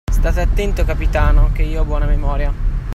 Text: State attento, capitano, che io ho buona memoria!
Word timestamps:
State 0.11 0.41
attento, 0.41 0.83
capitano, 0.83 1.51
che 1.51 1.61
io 1.61 1.81
ho 1.81 1.85
buona 1.85 2.07
memoria! 2.07 2.51